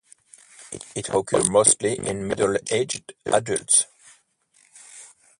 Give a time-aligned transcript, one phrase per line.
[0.95, 3.85] It occurs mostly in middle aged adults.